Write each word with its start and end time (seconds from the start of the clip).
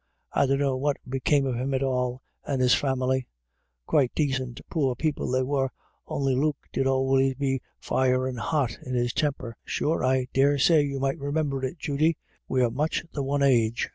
I 0.33 0.47
dunno 0.47 0.77
what 0.77 0.97
became 1.07 1.45
of 1.45 1.53
him 1.53 1.75
at 1.75 1.83
all, 1.83 2.23
and 2.43 2.59
his 2.59 2.73
family. 2.73 3.27
Quite 3.85 4.11
dacint 4.15 4.59
poor 4.67 4.95
people 4.95 5.29
they 5.29 5.43
were, 5.43 5.69
on'y 6.07 6.33
Luke 6.33 6.57
did 6.73 6.87
always 6.87 7.35
be 7.35 7.61
fiery 7.79 8.33
hot 8.33 8.79
in 8.81 8.95
his 8.95 9.13
temper. 9.13 9.57
Sure, 9.63 10.03
I 10.03 10.25
daresay 10.33 10.81
you 10.85 10.99
might 10.99 11.19
remimber 11.19 11.63
it, 11.63 11.77
Judy; 11.77 12.17
we're 12.47 12.71
much 12.71 13.03
the 13.13 13.21
one 13.21 13.43
age." 13.43 13.89